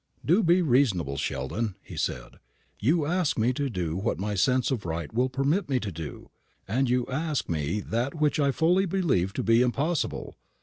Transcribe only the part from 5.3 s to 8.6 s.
permit me to do, and you ask me that which I